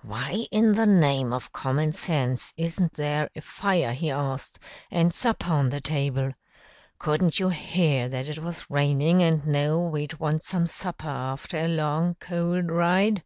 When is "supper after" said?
10.66-11.58